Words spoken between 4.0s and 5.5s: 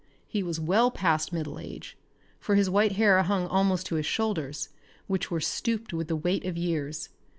shoulders, which were